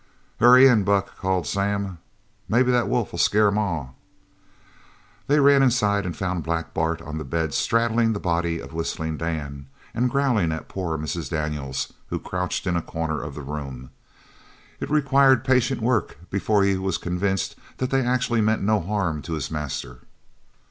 [0.39, 1.99] "Hurry in, Buck!" called Sam.
[2.49, 3.89] "Maybe the wolf'll scare Ma!"
[5.27, 9.17] They ran inside and found Black Bart on the bed straddling the body of Whistling
[9.17, 11.29] Dan, and growling at poor Mrs.
[11.29, 13.91] Daniels, who crouched in a corner of the room.
[14.79, 19.33] It required patient work before he was convinced that they actually meant no harm to
[19.33, 19.99] his master.